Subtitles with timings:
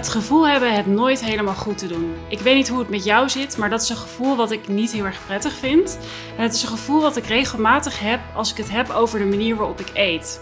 [0.00, 2.14] Het gevoel hebben het nooit helemaal goed te doen.
[2.28, 4.68] Ik weet niet hoe het met jou zit, maar dat is een gevoel wat ik
[4.68, 5.98] niet heel erg prettig vind.
[6.36, 9.56] Het is een gevoel wat ik regelmatig heb als ik het heb over de manier
[9.56, 10.40] waarop ik eet.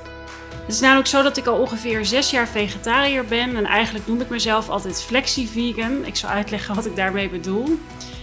[0.50, 4.20] Het is namelijk zo dat ik al ongeveer zes jaar vegetariër ben en eigenlijk noem
[4.20, 6.04] ik mezelf altijd flexi-vegan.
[6.04, 7.78] Ik zal uitleggen wat ik daarmee bedoel.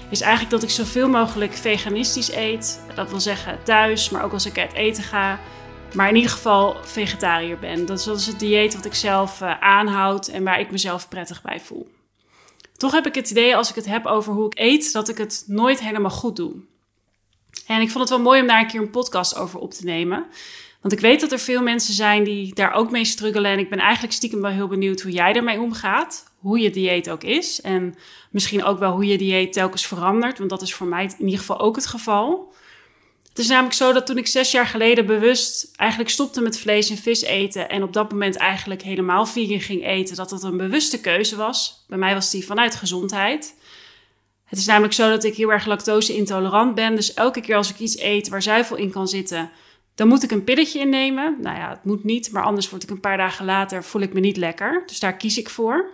[0.10, 2.80] Is eigenlijk dat ik zoveel mogelijk veganistisch eet.
[2.94, 5.40] Dat wil zeggen thuis, maar ook als ik uit eten ga.
[5.96, 7.86] Maar in ieder geval vegetariër ben.
[7.86, 11.60] Dat is het dieet wat ik zelf uh, aanhoud en waar ik mezelf prettig bij
[11.60, 11.88] voel.
[12.78, 15.18] Toch heb ik het idee als ik het heb over hoe ik eet, dat ik
[15.18, 16.54] het nooit helemaal goed doe.
[17.68, 19.86] En ik vond het wel mooi om daar een keer een podcast over op te
[19.86, 20.26] nemen.
[20.82, 23.52] Want ik weet dat er veel mensen zijn die daar ook mee struggelen.
[23.52, 26.24] En ik ben eigenlijk stiekem wel heel benieuwd hoe jij ermee omgaat.
[26.40, 27.62] Hoe je dieet ook is.
[27.62, 27.96] En
[28.30, 30.38] misschien ook wel hoe je dieet telkens verandert.
[30.38, 32.54] Want dat is voor mij in ieder geval ook het geval.
[33.36, 36.90] Het is namelijk zo dat toen ik zes jaar geleden bewust eigenlijk stopte met vlees
[36.90, 40.58] en vis eten en op dat moment eigenlijk helemaal vegan ging eten, dat dat een
[40.58, 41.86] bewuste keuze was.
[41.88, 43.56] Bij mij was die vanuit gezondheid.
[44.46, 47.70] Het is namelijk zo dat ik heel erg lactose intolerant ben, dus elke keer als
[47.70, 49.52] ik iets eet waar zuivel in kan zitten,
[49.96, 51.38] dan moet ik een pilletje innemen.
[51.42, 54.14] Nou ja, het moet niet, maar anders word ik een paar dagen later voel ik
[54.14, 54.84] me niet lekker.
[54.86, 55.90] Dus daar kies ik voor.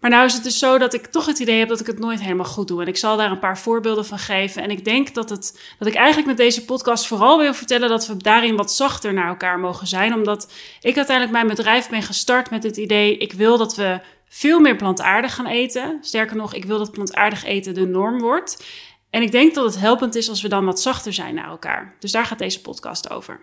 [0.00, 1.98] Maar nou is het dus zo dat ik toch het idee heb dat ik het
[1.98, 2.80] nooit helemaal goed doe.
[2.80, 4.62] En ik zal daar een paar voorbeelden van geven.
[4.62, 8.06] En ik denk dat, het, dat ik eigenlijk met deze podcast vooral wil vertellen dat
[8.06, 10.14] we daarin wat zachter naar elkaar mogen zijn.
[10.14, 14.60] Omdat ik uiteindelijk mijn bedrijf ben gestart met het idee, ik wil dat we veel
[14.60, 15.98] meer plantaardig gaan eten.
[16.00, 18.64] Sterker nog, ik wil dat plantaardig eten de norm wordt.
[19.10, 21.96] En ik denk dat het helpend is als we dan wat zachter zijn naar elkaar.
[21.98, 23.40] Dus daar gaat deze podcast over.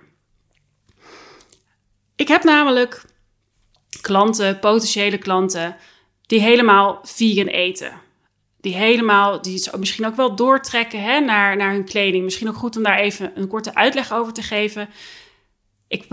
[2.15, 3.03] Ik heb namelijk
[4.01, 5.75] klanten, potentiële klanten
[6.25, 8.01] die helemaal vegan eten.
[8.61, 12.23] Die helemaal, die misschien ook wel doortrekken hè, naar, naar hun kleding.
[12.23, 14.89] Misschien ook goed om daar even een korte uitleg over te geven.
[15.87, 16.05] Ik,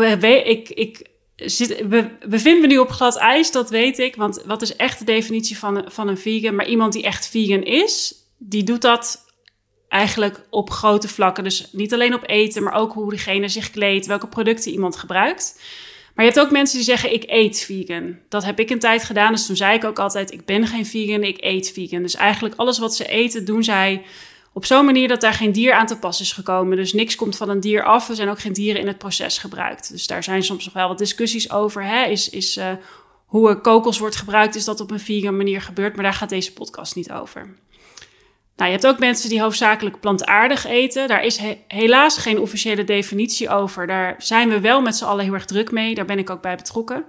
[0.44, 1.88] ik, ik zit,
[2.28, 4.16] bevind me nu op glad ijs, dat weet ik.
[4.16, 6.55] Want wat is echt de definitie van, van een vegan?
[6.55, 9.25] Maar iemand die echt vegan is, die doet dat
[9.88, 11.44] eigenlijk op grote vlakken.
[11.44, 15.60] Dus niet alleen op eten, maar ook hoe diegene zich kleedt, welke producten iemand gebruikt.
[16.20, 18.19] Maar je hebt ook mensen die zeggen: Ik eet vegan.
[18.28, 19.32] Dat heb ik een tijd gedaan.
[19.32, 22.03] Dus toen zei ik ook altijd: Ik ben geen vegan, ik eet vegan.
[22.03, 24.03] Dus eigenlijk alles wat ze eten, doen zij
[24.53, 26.76] op zo'n manier dat daar geen dier aan te pas is gekomen.
[26.76, 28.08] Dus niks komt van een dier af.
[28.08, 29.91] Er zijn ook geen dieren in het proces gebruikt.
[29.91, 31.84] Dus daar zijn soms nog wel wat discussies over.
[31.84, 32.04] Hè?
[32.04, 32.72] Is, is uh,
[33.26, 35.94] hoe kokos wordt gebruikt, is dat op een vegan manier gebeurd?
[35.94, 37.54] Maar daar gaat deze podcast niet over.
[38.60, 41.09] Nou, je hebt ook mensen die hoofdzakelijk plantaardig eten.
[41.09, 43.87] Daar is helaas geen officiële definitie over.
[43.87, 45.94] Daar zijn we wel met z'n allen heel erg druk mee.
[45.94, 47.04] Daar ben ik ook bij betrokken.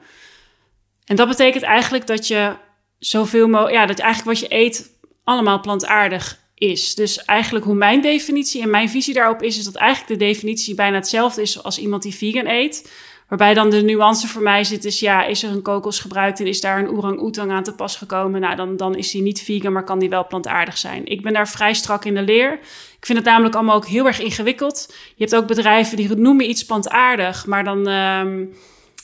[1.05, 2.55] En dat betekent eigenlijk dat je
[2.99, 4.91] zoveel mogelijk, ja, dat eigenlijk wat je eet
[5.23, 6.95] allemaal plantaardig is.
[6.95, 10.75] Dus eigenlijk hoe mijn definitie en mijn visie daarop is, is dat eigenlijk de definitie
[10.75, 12.91] bijna hetzelfde is als iemand die vegan eet.
[13.31, 16.47] Waarbij dan de nuance voor mij zit is, ja, is er een kokos gebruikt en
[16.47, 18.41] is daar een orang-oetang aan te pas gekomen?
[18.41, 21.05] Nou, dan, dan is die niet vegan, maar kan die wel plantaardig zijn.
[21.05, 22.53] Ik ben daar vrij strak in de leer.
[22.97, 24.93] Ik vind het namelijk allemaal ook heel erg ingewikkeld.
[25.15, 27.87] Je hebt ook bedrijven die noemen iets plantaardig, maar dan...
[27.87, 28.53] Um,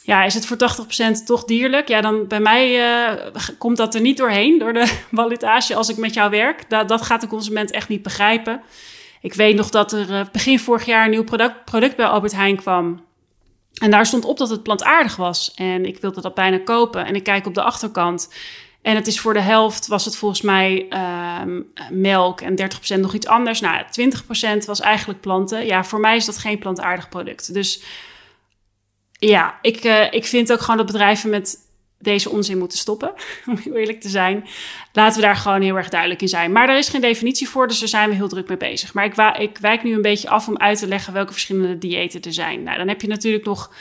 [0.03, 1.87] ja, is het voor 80% toch dierlijk?
[1.87, 3.11] Ja, dan bij mij uh,
[3.57, 6.69] komt dat er niet doorheen, door de valutage als ik met jou werk.
[6.69, 8.61] Dat, dat gaat de consument echt niet begrijpen.
[9.21, 12.33] Ik weet nog dat er uh, begin vorig jaar een nieuw product, product bij Albert
[12.33, 13.06] Heijn kwam.
[13.79, 15.53] En daar stond op dat het plantaardig was.
[15.55, 17.05] En ik wilde dat bijna kopen.
[17.05, 18.29] En ik kijk op de achterkant.
[18.81, 21.41] En het is voor de helft, was het volgens mij uh,
[21.91, 22.55] melk en
[22.95, 23.59] 30% nog iets anders.
[23.59, 23.83] Nou,
[24.61, 25.65] 20% was eigenlijk planten.
[25.65, 27.53] Ja, voor mij is dat geen plantaardig product.
[27.53, 27.83] Dus
[29.11, 31.57] ja, ik, uh, ik vind ook gewoon dat bedrijven met
[31.99, 33.13] deze onzin moeten stoppen,
[33.45, 34.47] om eerlijk te zijn.
[34.93, 36.51] Laten we daar gewoon heel erg duidelijk in zijn.
[36.51, 38.93] Maar er is geen definitie voor, dus daar zijn we heel druk mee bezig.
[38.93, 42.21] Maar ik, ik wijk nu een beetje af om uit te leggen welke verschillende diëten
[42.21, 42.63] er zijn.
[42.63, 43.71] Nou, dan heb je natuurlijk nog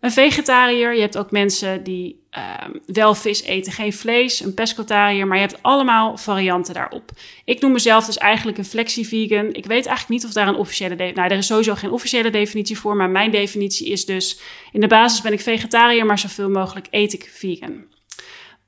[0.00, 0.94] een vegetariër.
[0.94, 2.54] Je hebt ook mensen die uh,
[2.86, 4.40] wel vis eten, geen vlees.
[4.40, 5.26] Een pescotariër.
[5.26, 7.10] Maar je hebt allemaal varianten daarop.
[7.44, 9.46] Ik noem mezelf dus eigenlijk een flexi-vegan.
[9.46, 10.94] Ik weet eigenlijk niet of daar een officiële...
[10.94, 11.20] definitie...
[11.20, 12.96] Nou, er is sowieso geen officiële definitie voor.
[12.96, 14.40] Maar mijn definitie is dus...
[14.72, 17.84] In de basis ben ik vegetariër, maar zoveel mogelijk eet ik vegan.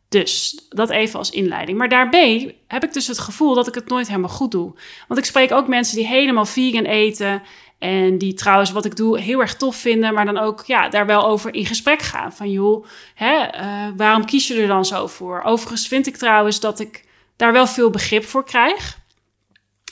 [0.09, 1.79] Dus dat even als inleiding.
[1.79, 4.75] Maar daarbij heb ik dus het gevoel dat ik het nooit helemaal goed doe.
[5.09, 7.43] Want ik spreek ook mensen die helemaal vegan eten
[7.79, 11.07] en die trouwens, wat ik doe, heel erg tof vinden, maar dan ook ja, daar
[11.07, 12.33] wel over in gesprek gaan.
[12.33, 15.43] Van joh, hè, uh, waarom kies je er dan zo voor?
[15.43, 17.05] Overigens vind ik trouwens dat ik
[17.37, 18.99] daar wel veel begrip voor krijg.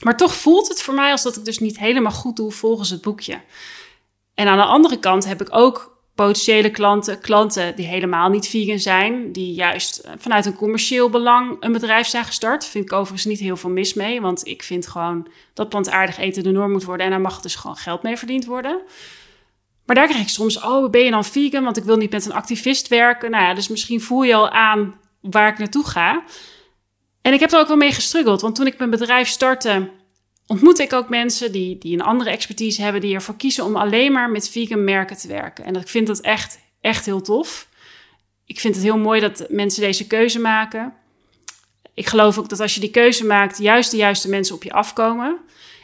[0.03, 2.91] Maar toch voelt het voor mij als dat ik dus niet helemaal goed doe volgens
[2.91, 3.41] het boekje.
[4.35, 8.79] En aan de andere kant heb ik ook potentiële klanten, klanten die helemaal niet vegan
[8.79, 12.65] zijn, die juist eh, vanuit een commercieel belang een bedrijf zijn gestart.
[12.65, 16.43] Vind ik overigens niet heel veel mis mee, want ik vind gewoon dat plantaardig eten
[16.43, 18.81] de norm moet worden en daar mag dus gewoon geld mee verdiend worden.
[19.85, 21.65] Maar daar krijg ik soms, oh, ben je dan vegan?
[21.65, 23.31] Want ik wil niet met een activist werken.
[23.31, 26.23] Nou ja, dus misschien voel je al aan waar ik naartoe ga.
[27.23, 29.91] En ik heb er ook wel mee gestruggeld, want toen ik mijn bedrijf startte,
[30.47, 34.13] ontmoette ik ook mensen die, die een andere expertise hebben, die ervoor kiezen om alleen
[34.13, 35.65] maar met vegan merken te werken.
[35.65, 37.69] En ik vind dat echt, echt heel tof.
[38.47, 40.93] Ik vind het heel mooi dat mensen deze keuze maken.
[41.95, 44.73] Ik geloof ook dat als je die keuze maakt, juist de juiste mensen op je
[44.73, 45.41] afkomen.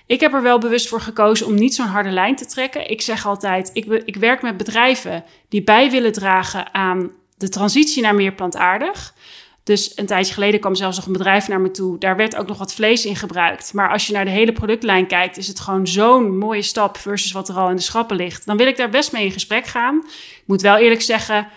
[0.07, 2.91] Ik heb er wel bewust voor gekozen om niet zo'n harde lijn te trekken.
[2.91, 8.03] Ik zeg altijd, ik, ik werk met bedrijven die bij willen dragen aan de transitie
[8.03, 9.15] naar meer plantaardig.
[9.65, 11.99] Dus een tijdje geleden kwam zelfs nog een bedrijf naar me toe.
[11.99, 13.73] Daar werd ook nog wat vlees in gebruikt.
[13.73, 17.33] Maar als je naar de hele productlijn kijkt, is het gewoon zo'n mooie stap versus
[17.33, 18.47] wat er al in de schappen ligt.
[18.47, 19.97] Dan wil ik daar best mee in gesprek gaan.
[20.07, 21.49] Ik moet wel eerlijk zeggen,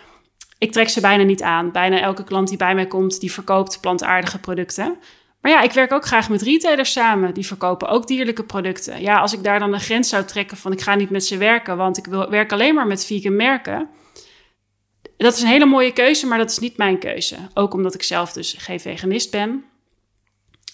[0.57, 1.71] ik trek ze bijna niet aan.
[1.71, 4.97] Bijna elke klant die bij mij komt, die verkoopt plantaardige producten.
[5.41, 7.33] Maar ja, ik werk ook graag met retailers samen.
[7.33, 9.01] Die verkopen ook dierlijke producten.
[9.01, 11.37] Ja, als ik daar dan een grens zou trekken van ik ga niet met ze
[11.37, 13.89] werken, want ik wil, werk alleen maar met vegan merken.
[15.17, 17.35] Dat is een hele mooie keuze, maar dat is niet mijn keuze.
[17.53, 19.63] Ook omdat ik zelf dus geen veganist ben.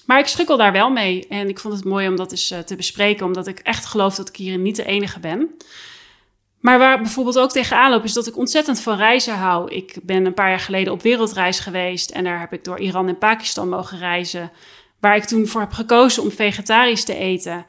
[0.05, 1.27] Maar ik schukkel daar wel mee.
[1.27, 4.15] En ik vond het mooi om dat eens eh, te bespreken, omdat ik echt geloof
[4.15, 5.55] dat ik hier niet de enige ben.
[6.59, 9.71] Maar waar bijvoorbeeld ook tegenaan loop, is dat ik ontzettend van reizen hou.
[9.71, 13.07] Ik ben een paar jaar geleden op wereldreis geweest en daar heb ik door Iran
[13.07, 14.51] en Pakistan mogen reizen.
[14.99, 17.65] Waar ik toen voor heb gekozen om vegetarisch te eten.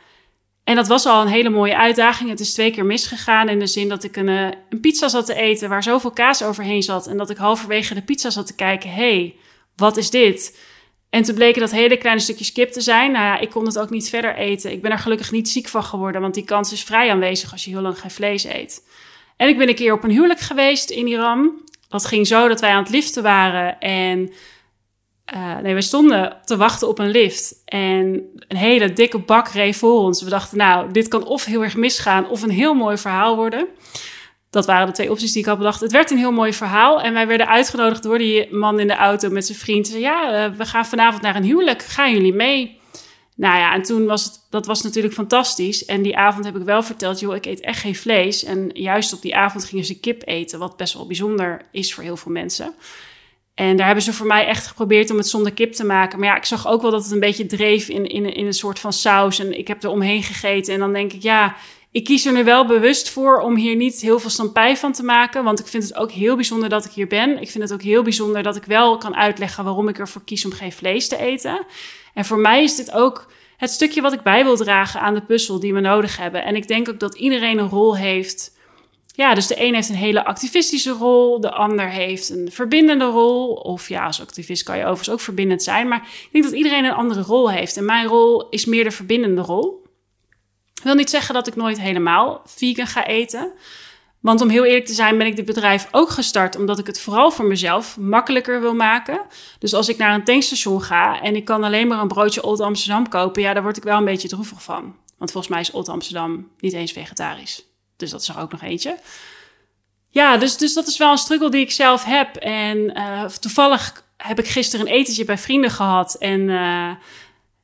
[0.65, 2.31] En dat was al een hele mooie uitdaging.
[2.31, 5.27] Het is twee keer misgegaan in de zin dat ik een, eh, een pizza zat
[5.27, 7.07] te eten waar zoveel kaas overheen zat.
[7.07, 9.35] En dat ik halverwege de pizza zat te kijken: hey,
[9.77, 10.59] wat is dit?
[11.11, 13.13] En toen bleken dat hele kleine stukjes kip te zijn.
[13.13, 14.73] Nou ja, ik kon het ook niet verder eten.
[14.73, 17.65] Ik ben er gelukkig niet ziek van geworden, want die kans is vrij aanwezig als
[17.65, 18.83] je heel lang geen vlees eet.
[19.37, 21.61] En ik ben een keer op een huwelijk geweest in Iran.
[21.89, 24.33] Dat ging zo dat wij aan het liften waren en
[25.35, 29.77] uh, nee, we stonden te wachten op een lift en een hele dikke bak reed
[29.77, 30.23] voor ons.
[30.23, 33.69] We dachten, nou, dit kan of heel erg misgaan of een heel mooi verhaal worden.
[34.51, 35.81] Dat waren de twee opties die ik had bedacht.
[35.81, 38.97] Het werd een heel mooi verhaal en wij werden uitgenodigd door die man in de
[38.97, 39.89] auto met zijn vriend.
[39.89, 41.83] Ja, uh, we gaan vanavond naar een huwelijk.
[41.83, 42.81] Gaan jullie mee?
[43.37, 45.85] Nou ja, en toen was het, dat was natuurlijk fantastisch.
[45.85, 48.45] En die avond heb ik wel verteld, joh, ik eet echt geen vlees.
[48.45, 52.05] En juist op die avond gingen ze kip eten, wat best wel bijzonder is voor
[52.05, 52.75] heel veel mensen.
[53.55, 56.19] En daar hebben ze voor mij echt geprobeerd om het zonder kip te maken.
[56.19, 58.53] Maar ja, ik zag ook wel dat het een beetje dreef in, in, in een
[58.53, 59.39] soort van saus.
[59.39, 60.75] En ik heb er omheen gegeten.
[60.75, 61.57] En dan denk ik, ja,
[61.91, 65.03] ik kies er nu wel bewust voor om hier niet heel veel stampij van te
[65.03, 65.45] maken.
[65.45, 67.31] Want ik vind het ook heel bijzonder dat ik hier ben.
[67.41, 70.45] Ik vind het ook heel bijzonder dat ik wel kan uitleggen waarom ik ervoor kies
[70.45, 71.67] om geen vlees te eten.
[72.15, 75.23] En voor mij is dit ook het stukje wat ik bij wil dragen aan de
[75.23, 76.45] puzzel die we nodig hebben.
[76.45, 78.52] En ik denk ook dat iedereen een rol heeft
[79.15, 83.53] ja, dus de een heeft een hele activistische rol, de ander heeft een verbindende rol.
[83.53, 85.89] Of ja, als activist kan je overigens ook verbindend zijn.
[85.89, 87.77] Maar ik denk dat iedereen een andere rol heeft.
[87.77, 89.83] En mijn rol is meer de verbindende rol.
[90.75, 93.53] Ik wil niet zeggen dat ik nooit helemaal vegan ga eten.
[94.21, 97.01] Want om heel eerlijk te zijn, ben ik dit bedrijf ook gestart omdat ik het
[97.01, 99.21] vooral voor mezelf makkelijker wil maken.
[99.59, 102.61] Dus als ik naar een tankstation ga en ik kan alleen maar een broodje Old
[102.61, 104.97] Amsterdam kopen, ja, daar word ik wel een beetje droevig van.
[105.19, 107.72] Want volgens mij is Old Amsterdam niet eens vegetarisch.
[108.03, 108.99] Dus dat is er ook nog eentje.
[110.09, 112.37] Ja, dus, dus dat is wel een struggle die ik zelf heb.
[112.37, 116.15] En uh, toevallig heb ik gisteren een etentje bij vrienden gehad.
[116.15, 116.91] En uh,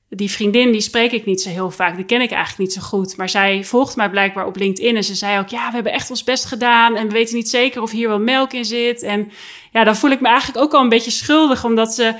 [0.09, 1.97] die vriendin, die spreek ik niet zo heel vaak.
[1.97, 3.17] Die ken ik eigenlijk niet zo goed.
[3.17, 4.97] Maar zij volgt mij blijkbaar op LinkedIn.
[4.97, 6.97] En ze zei ook, ja, we hebben echt ons best gedaan.
[6.97, 9.03] En we weten niet zeker of hier wel melk in zit.
[9.03, 9.31] En
[9.73, 11.65] ja, dan voel ik me eigenlijk ook al een beetje schuldig.
[11.65, 12.15] Omdat ze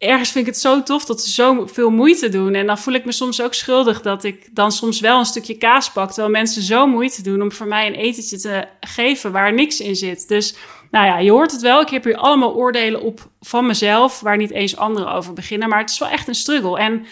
[0.00, 2.54] ergens vind ik het zo tof dat ze zo veel moeite doen.
[2.54, 5.54] En dan voel ik me soms ook schuldig dat ik dan soms wel een stukje
[5.54, 6.08] kaas pak.
[6.08, 9.96] Terwijl mensen zo moeite doen om voor mij een etentje te geven waar niks in
[9.96, 10.28] zit.
[10.28, 10.54] Dus
[10.90, 11.80] nou ja, je hoort het wel.
[11.80, 15.68] Ik heb hier allemaal oordelen op van mezelf, waar niet eens anderen over beginnen.
[15.68, 16.78] Maar het is wel echt een struggle.
[16.78, 17.06] En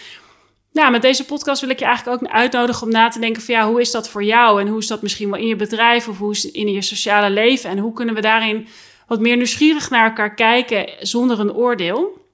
[0.73, 3.55] nou, met deze podcast wil ik je eigenlijk ook uitnodigen om na te denken van
[3.55, 4.61] ja, hoe is dat voor jou?
[4.61, 6.83] En hoe is dat misschien wel in je bedrijf of hoe is het in je
[6.83, 7.71] sociale leven?
[7.71, 8.69] En hoe kunnen we daarin
[9.07, 12.27] wat meer nieuwsgierig naar elkaar kijken zonder een oordeel?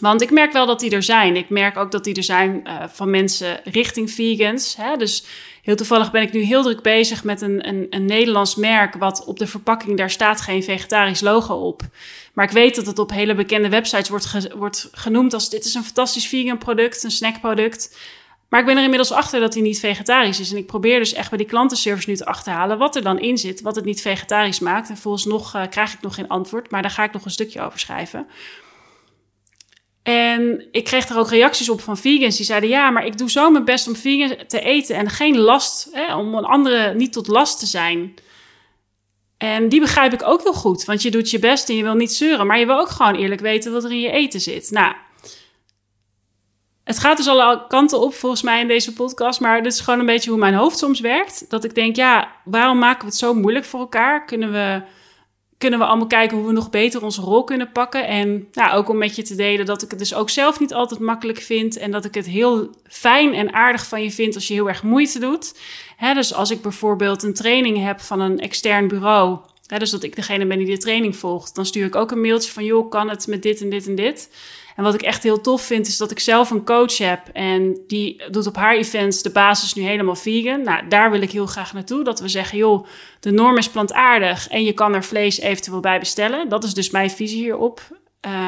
[0.00, 1.36] Want ik merk wel dat die er zijn.
[1.36, 4.76] Ik merk ook dat die er zijn uh, van mensen richting vegans.
[4.76, 4.96] Hè?
[4.96, 5.24] Dus
[5.62, 8.94] heel toevallig ben ik nu heel druk bezig met een, een, een Nederlands merk.
[8.94, 11.82] Wat op de verpakking, daar staat geen vegetarisch logo op.
[12.32, 15.74] Maar ik weet dat het op hele bekende websites wordt, wordt genoemd als dit is
[15.74, 17.96] een fantastisch vegan product, een snackproduct.
[18.48, 20.50] Maar ik ben er inmiddels achter dat hij niet vegetarisch is.
[20.50, 23.38] En ik probeer dus echt bij die klantenservice nu te achterhalen wat er dan in
[23.38, 24.88] zit, wat het niet vegetarisch maakt.
[24.88, 27.30] En volgens nog uh, krijg ik nog geen antwoord, maar daar ga ik nog een
[27.30, 28.26] stukje over schrijven.
[30.06, 32.36] En ik kreeg er ook reacties op van vegans.
[32.36, 35.38] Die zeiden: Ja, maar ik doe zo mijn best om vegan te eten en geen
[35.38, 38.14] last, hè, om een andere niet tot last te zijn.
[39.38, 41.94] En die begrijp ik ook heel goed, want je doet je best en je wil
[41.94, 44.70] niet zeuren, maar je wil ook gewoon eerlijk weten wat er in je eten zit.
[44.70, 44.94] Nou,
[46.84, 50.00] het gaat dus alle kanten op volgens mij in deze podcast, maar dit is gewoon
[50.00, 51.50] een beetje hoe mijn hoofd soms werkt.
[51.50, 54.24] Dat ik denk: Ja, waarom maken we het zo moeilijk voor elkaar?
[54.24, 54.82] Kunnen we
[55.58, 58.06] kunnen we allemaal kijken hoe we nog beter onze rol kunnen pakken.
[58.06, 60.74] En nou, ook om met je te delen dat ik het dus ook zelf niet
[60.74, 61.76] altijd makkelijk vind.
[61.76, 64.82] En dat ik het heel fijn en aardig van je vind als je heel erg
[64.82, 65.54] moeite doet.
[66.14, 69.38] Dus als ik bijvoorbeeld een training heb van een extern bureau.
[69.66, 71.54] Hè, dus dat ik degene ben die de training volgt.
[71.54, 73.94] Dan stuur ik ook een mailtje van joh, kan het met dit en dit en
[73.94, 74.30] dit.
[74.76, 77.20] En wat ik echt heel tof vind, is dat ik zelf een coach heb.
[77.32, 80.62] En die doet op haar events de basis nu helemaal vegan.
[80.62, 82.04] Nou, daar wil ik heel graag naartoe.
[82.04, 82.86] Dat we zeggen, joh,
[83.20, 84.48] de norm is plantaardig.
[84.48, 86.48] En je kan er vlees eventueel bij bestellen.
[86.48, 87.80] Dat is dus mijn visie hierop.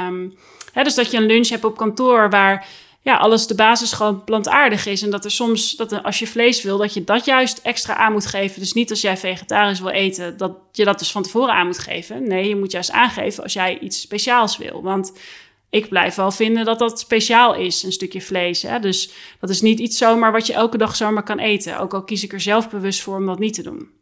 [0.07, 0.37] Um,
[0.73, 2.67] hè, dus dat je een lunch hebt op kantoor waar
[3.01, 5.03] ja, alles de basis gewoon plantaardig is.
[5.03, 8.13] En dat er soms, dat als je vlees wil, dat je dat juist extra aan
[8.13, 8.61] moet geven.
[8.61, 11.79] Dus niet als jij vegetarisch wil eten, dat je dat dus van tevoren aan moet
[11.79, 12.29] geven.
[12.29, 14.83] Nee, je moet juist aangeven als jij iets speciaals wil.
[14.83, 15.13] Want
[15.71, 18.63] ik blijf wel vinden dat dat speciaal is, een stukje vlees.
[18.63, 18.79] Hè?
[18.79, 19.11] Dus
[19.41, 21.79] dat is niet iets zomaar wat je elke dag zomaar kan eten.
[21.79, 23.97] Ook al kies ik er zelf bewust voor om dat niet te doen.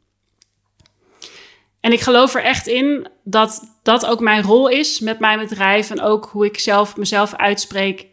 [1.81, 5.91] En ik geloof er echt in dat dat ook mijn rol is met mijn bedrijf
[5.91, 8.07] en ook hoe ik zelf mezelf uitspreek,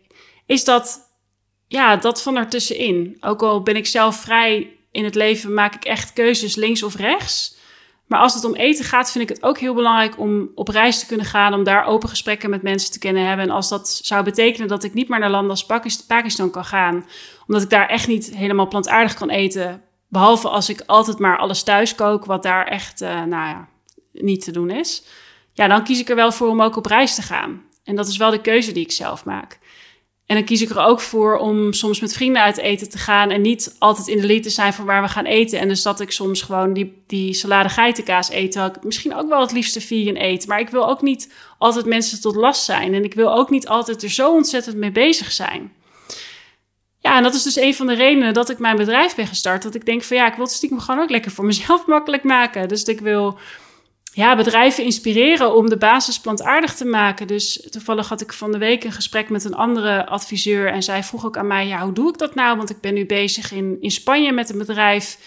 [0.45, 0.99] is dat,
[1.67, 3.17] ja, dat van ertussenin.
[3.19, 6.95] Ook al ben ik zelf vrij in het leven, maak ik echt keuzes links of
[6.95, 7.52] rechts.
[8.13, 10.99] Maar als het om eten gaat, vind ik het ook heel belangrijk om op reis
[10.99, 13.45] te kunnen gaan, om daar open gesprekken met mensen te kunnen hebben.
[13.45, 15.65] En als dat zou betekenen dat ik niet meer naar landen als
[16.05, 17.05] Pakistan kan gaan,
[17.47, 21.63] omdat ik daar echt niet helemaal plantaardig kan eten, behalve als ik altijd maar alles
[21.63, 23.67] thuis kook, wat daar echt, uh, nou ja,
[24.11, 25.03] niet te doen is.
[25.53, 27.61] Ja, dan kies ik er wel voor om ook op reis te gaan.
[27.83, 29.59] En dat is wel de keuze die ik zelf maak.
[30.25, 33.29] En dan kies ik er ook voor om soms met vrienden uit eten te gaan
[33.29, 35.59] en niet altijd in de lead te zijn van waar we gaan eten.
[35.59, 39.41] En dus dat ik soms gewoon die, die salade geitenkaas eet, ik misschien ook wel
[39.41, 40.49] het liefste vegan eten.
[40.49, 42.93] Maar ik wil ook niet altijd mensen tot last zijn.
[42.93, 45.71] En ik wil ook niet altijd er zo ontzettend mee bezig zijn.
[46.99, 49.63] Ja, en dat is dus een van de redenen dat ik mijn bedrijf ben gestart.
[49.63, 52.23] Dat ik denk van ja, ik wil het stiekem gewoon ook lekker voor mezelf makkelijk
[52.23, 52.67] maken.
[52.67, 53.37] Dus ik wil
[54.13, 57.27] ja, bedrijven inspireren om de basis plantaardig te maken.
[57.27, 60.67] Dus toevallig had ik van de week een gesprek met een andere adviseur.
[60.67, 62.57] En zij vroeg ook aan mij: ja, hoe doe ik dat nou?
[62.57, 65.17] Want ik ben nu bezig in, in Spanje met een bedrijf.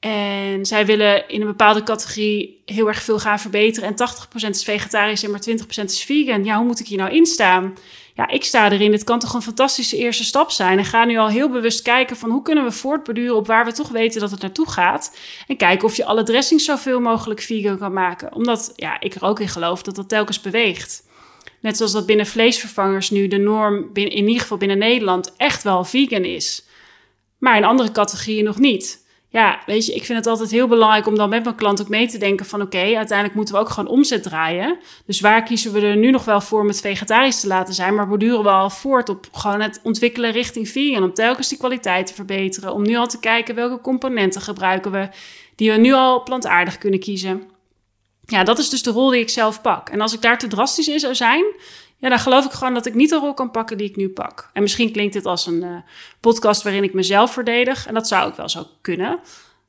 [0.00, 3.88] En zij willen in een bepaalde categorie heel erg veel gaan verbeteren.
[3.88, 4.08] En
[4.46, 6.44] 80% is vegetarisch en maar 20% is vegan.
[6.44, 7.74] Ja, hoe moet ik hier nou in staan?
[8.18, 8.92] Ja, ik sta erin.
[8.92, 10.78] Het kan toch een fantastische eerste stap zijn.
[10.78, 13.72] En ga nu al heel bewust kijken van hoe kunnen we voortborduren op waar we
[13.72, 15.16] toch weten dat het naartoe gaat.
[15.46, 18.34] En kijken of je alle dressings zoveel mogelijk vegan kan maken.
[18.34, 21.06] Omdat ja, ik er ook in geloof dat dat telkens beweegt.
[21.60, 25.84] Net zoals dat binnen vleesvervangers nu de norm, in ieder geval binnen Nederland, echt wel
[25.84, 26.64] vegan is.
[27.38, 31.06] Maar in andere categorieën nog niet ja, weet je, ik vind het altijd heel belangrijk
[31.06, 33.68] om dan met mijn klant ook mee te denken van oké, uiteindelijk moeten we ook
[33.68, 34.78] gewoon omzet draaien.
[35.06, 37.94] Dus waar kiezen we er nu nog wel voor om het vegetarisch te laten zijn,
[37.94, 42.06] maar borduren we al voort op gewoon het ontwikkelen richting vegan, om telkens die kwaliteit
[42.06, 45.08] te verbeteren, om nu al te kijken welke componenten gebruiken we
[45.54, 47.42] die we nu al plantaardig kunnen kiezen.
[48.24, 49.88] Ja, dat is dus de rol die ik zelf pak.
[49.88, 51.44] En als ik daar te drastisch in zou zijn,
[51.98, 54.08] ja, dan geloof ik gewoon dat ik niet de rol kan pakken die ik nu
[54.08, 54.50] pak.
[54.52, 55.76] En misschien klinkt dit als een uh,
[56.20, 57.86] podcast waarin ik mezelf verdedig.
[57.86, 59.20] En dat zou ook wel zo kunnen.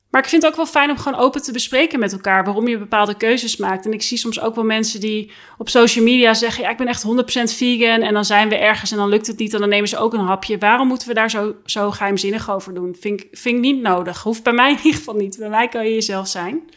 [0.09, 2.67] Maar ik vind het ook wel fijn om gewoon open te bespreken met elkaar waarom
[2.67, 3.85] je bepaalde keuzes maakt.
[3.85, 6.87] En ik zie soms ook wel mensen die op social media zeggen: Ja, ik ben
[6.87, 7.07] echt 100%
[7.55, 8.01] vegan.
[8.01, 9.53] En dan zijn we ergens en dan lukt het niet.
[9.53, 10.57] En dan nemen ze ook een hapje.
[10.57, 12.95] Waarom moeten we daar zo, zo geheimzinnig over doen?
[12.99, 14.23] Vind, vind ik niet nodig.
[14.23, 15.37] Hoeft bij mij in ieder geval niet.
[15.37, 16.69] Bij mij kan je jezelf zijn.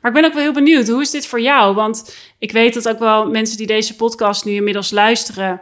[0.00, 1.74] Maar ik ben ook wel heel benieuwd, hoe is dit voor jou?
[1.74, 5.60] Want ik weet dat ook wel mensen die deze podcast nu inmiddels luisteren,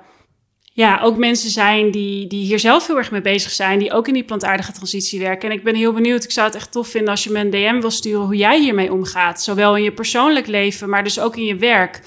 [0.79, 4.09] ja, ook mensen zijn die, die hier zelf heel erg mee bezig zijn, die ook
[4.09, 5.51] in die plantaardige transitie werken.
[5.51, 7.51] En ik ben heel benieuwd, ik zou het echt tof vinden als je me een
[7.51, 9.43] DM wil sturen hoe jij hiermee omgaat.
[9.43, 12.01] Zowel in je persoonlijk leven, maar dus ook in je werk.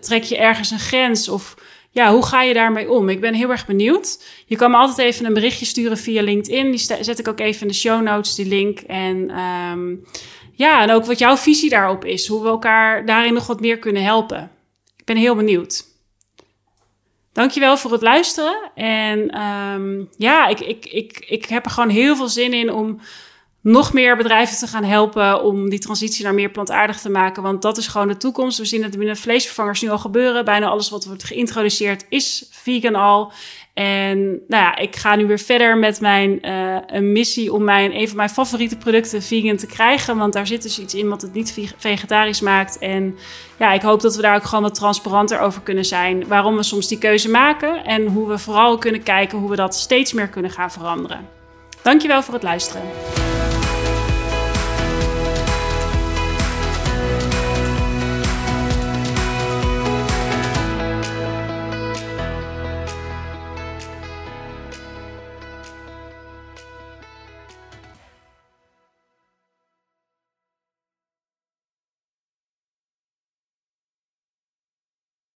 [0.00, 1.54] Trek je ergens een grens of
[1.92, 3.08] ja, hoe ga je daarmee om?
[3.08, 4.24] Ik ben heel erg benieuwd.
[4.46, 6.70] Je kan me altijd even een berichtje sturen via LinkedIn.
[6.70, 8.78] Die zet ik ook even in de show notes, die link.
[8.80, 10.04] En um,
[10.60, 12.26] ja, en ook wat jouw visie daarop is.
[12.26, 14.50] Hoe we elkaar daarin nog wat meer kunnen helpen.
[14.96, 15.84] Ik ben heel benieuwd.
[17.32, 18.70] Dankjewel voor het luisteren.
[18.74, 23.00] En um, ja, ik, ik, ik, ik heb er gewoon heel veel zin in om
[23.60, 27.42] nog meer bedrijven te gaan helpen om die transitie naar meer plantaardig te maken.
[27.42, 28.58] Want dat is gewoon de toekomst.
[28.58, 30.44] We zien het binnen vleesvervangers nu al gebeuren.
[30.44, 33.32] Bijna alles wat wordt geïntroduceerd is vegan al.
[33.80, 34.18] En
[34.48, 38.08] nou ja, ik ga nu weer verder met mijn uh, een missie om mijn, een
[38.08, 40.16] van mijn favoriete producten vegan te krijgen.
[40.16, 42.78] Want daar zit dus iets in wat het niet vegetarisch maakt.
[42.78, 43.18] En
[43.58, 46.26] ja, ik hoop dat we daar ook gewoon wat transparanter over kunnen zijn.
[46.26, 47.84] Waarom we soms die keuze maken.
[47.84, 51.28] En hoe we vooral kunnen kijken hoe we dat steeds meer kunnen gaan veranderen.
[51.82, 52.82] Dankjewel voor het luisteren.